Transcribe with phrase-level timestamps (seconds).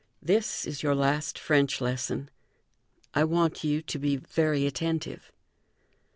[0.19, 2.31] This is your last French lesson.
[3.13, 5.31] I want you to be very attentive."